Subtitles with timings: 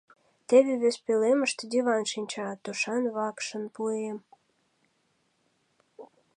[0.47, 4.17] Теве вес пӧлемыште диван шинча, тушан вакшын пуэм.